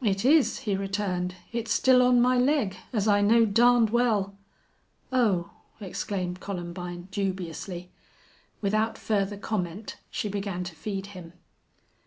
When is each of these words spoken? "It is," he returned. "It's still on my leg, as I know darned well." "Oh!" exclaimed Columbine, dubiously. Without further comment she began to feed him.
"It 0.00 0.24
is," 0.24 0.60
he 0.60 0.74
returned. 0.74 1.34
"It's 1.52 1.70
still 1.70 2.00
on 2.00 2.18
my 2.18 2.38
leg, 2.38 2.76
as 2.94 3.06
I 3.06 3.20
know 3.20 3.44
darned 3.44 3.90
well." 3.90 4.34
"Oh!" 5.12 5.50
exclaimed 5.82 6.40
Columbine, 6.40 7.08
dubiously. 7.10 7.90
Without 8.62 8.96
further 8.96 9.36
comment 9.36 9.98
she 10.10 10.30
began 10.30 10.64
to 10.64 10.74
feed 10.74 11.08
him. 11.08 11.34